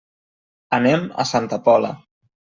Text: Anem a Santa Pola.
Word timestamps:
Anem 0.77 1.03
a 1.23 1.25
Santa 1.33 1.59
Pola. 1.67 1.91